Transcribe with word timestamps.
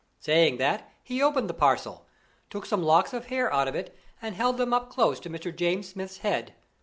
Saying 0.17 0.57
that, 0.57 0.89
he 1.03 1.21
opened 1.21 1.47
the 1.47 1.53
parcel, 1.53 2.07
took 2.49 2.65
some 2.65 2.81
locks 2.81 3.13
of 3.13 3.27
hair 3.27 3.53
out 3.53 3.67
of 3.67 3.75
it, 3.75 3.95
and 4.19 4.33
held 4.33 4.57
them 4.57 4.73
up 4.73 4.89
close 4.89 5.19
to 5.19 5.29
Mr. 5.29 5.55
James 5.55 5.89
Smith's 5.89 6.17
head. 6.25 6.55